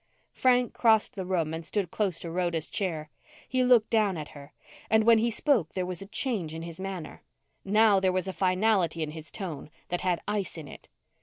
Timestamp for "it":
10.67-10.89